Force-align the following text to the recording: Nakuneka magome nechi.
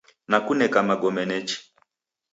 Nakuneka 0.29 0.79
magome 0.89 1.25
nechi. 1.25 1.57